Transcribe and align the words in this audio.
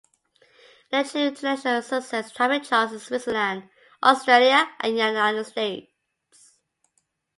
It 0.91 0.95
achieved 1.05 1.37
international 1.43 1.83
success, 1.83 2.31
topping 2.31 2.63
charts 2.63 2.91
in 2.91 2.97
Switzerland, 2.97 3.69
Australia, 4.01 4.67
and 4.79 4.97
the 4.97 5.05
United 5.07 5.43
States. 5.43 6.53